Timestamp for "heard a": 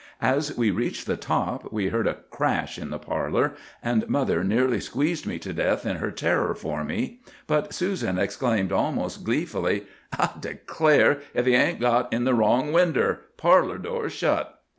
1.89-2.15